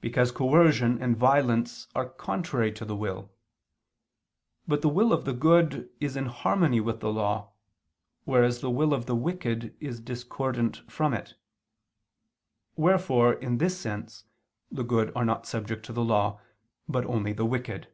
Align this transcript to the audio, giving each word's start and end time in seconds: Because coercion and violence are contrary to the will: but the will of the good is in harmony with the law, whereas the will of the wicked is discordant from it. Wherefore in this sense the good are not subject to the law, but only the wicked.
Because 0.00 0.32
coercion 0.32 1.02
and 1.02 1.14
violence 1.18 1.86
are 1.94 2.08
contrary 2.08 2.72
to 2.72 2.82
the 2.86 2.96
will: 2.96 3.30
but 4.66 4.80
the 4.80 4.88
will 4.88 5.12
of 5.12 5.26
the 5.26 5.34
good 5.34 5.90
is 6.00 6.16
in 6.16 6.24
harmony 6.24 6.80
with 6.80 7.00
the 7.00 7.12
law, 7.12 7.52
whereas 8.24 8.62
the 8.62 8.70
will 8.70 8.94
of 8.94 9.04
the 9.04 9.14
wicked 9.14 9.76
is 9.78 10.00
discordant 10.00 10.78
from 10.90 11.12
it. 11.12 11.34
Wherefore 12.76 13.34
in 13.34 13.58
this 13.58 13.78
sense 13.78 14.24
the 14.72 14.82
good 14.82 15.14
are 15.14 15.26
not 15.26 15.44
subject 15.46 15.84
to 15.84 15.92
the 15.92 16.04
law, 16.06 16.40
but 16.88 17.04
only 17.04 17.34
the 17.34 17.44
wicked. 17.44 17.92